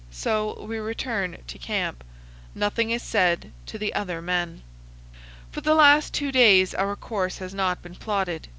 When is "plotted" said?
7.93-8.47